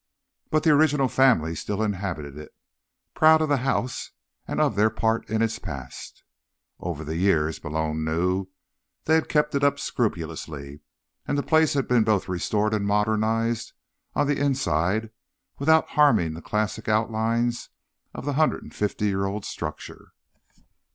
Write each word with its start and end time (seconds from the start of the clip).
But 0.49 0.63
the 0.63 0.71
original 0.71 1.07
family 1.07 1.53
still 1.53 1.83
inhabited 1.83 2.35
it, 2.35 2.55
proud 3.13 3.39
of 3.39 3.49
the 3.49 3.57
house 3.57 4.09
and 4.47 4.59
of 4.59 4.75
their 4.75 4.89
part 4.89 5.29
in 5.29 5.43
its 5.43 5.59
past. 5.59 6.23
Over 6.79 7.03
the 7.03 7.17
years, 7.17 7.63
Malone 7.63 8.03
knew, 8.03 8.47
they 9.05 9.13
had 9.13 9.29
kept 9.29 9.53
it 9.53 9.63
up 9.63 9.77
scrupulously, 9.77 10.79
and 11.27 11.37
the 11.37 11.43
place 11.43 11.75
had 11.75 11.87
been 11.87 12.03
both 12.03 12.27
restored 12.27 12.73
and 12.73 12.87
modernized 12.87 13.73
on 14.15 14.25
the 14.25 14.39
inside 14.39 15.11
without 15.59 15.89
harming 15.89 16.33
the 16.33 16.41
classic 16.41 16.87
outlines 16.89 17.69
of 18.15 18.25
the 18.25 18.33
hundred 18.33 18.63
and 18.63 18.73
fifty 18.73 19.05
year 19.05 19.25
old 19.25 19.45
structure. 19.45 20.13